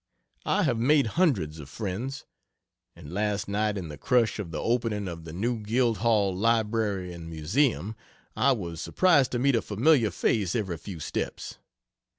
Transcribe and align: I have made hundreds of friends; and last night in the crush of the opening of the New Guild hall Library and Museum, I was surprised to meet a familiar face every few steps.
I 0.47 0.63
have 0.63 0.79
made 0.79 1.05
hundreds 1.13 1.59
of 1.59 1.69
friends; 1.69 2.25
and 2.95 3.13
last 3.13 3.47
night 3.47 3.77
in 3.77 3.87
the 3.89 3.99
crush 3.99 4.39
of 4.39 4.49
the 4.49 4.59
opening 4.59 5.07
of 5.07 5.25
the 5.25 5.31
New 5.31 5.59
Guild 5.59 5.99
hall 5.99 6.35
Library 6.35 7.13
and 7.13 7.29
Museum, 7.29 7.95
I 8.35 8.53
was 8.53 8.81
surprised 8.81 9.31
to 9.33 9.37
meet 9.37 9.53
a 9.53 9.61
familiar 9.61 10.09
face 10.09 10.55
every 10.55 10.77
few 10.77 10.99
steps. 10.99 11.59